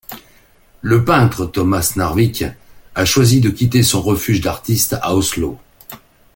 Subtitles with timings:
[0.81, 2.43] Le peintre Thomas Knarvik
[2.95, 5.59] a choisi de quitter son refuge d’artiste à Oslo.